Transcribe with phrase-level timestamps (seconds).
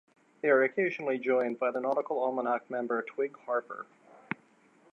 [0.41, 3.85] They are occasionally joined by Nautical Almanac member Twig Harper.